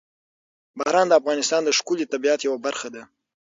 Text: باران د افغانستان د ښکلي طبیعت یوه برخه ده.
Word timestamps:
باران 0.77 1.07
د 1.09 1.13
افغانستان 1.19 1.61
د 1.63 1.69
ښکلي 1.77 2.05
طبیعت 2.13 2.39
یوه 2.43 2.59
برخه 2.65 2.87
ده. 2.95 3.03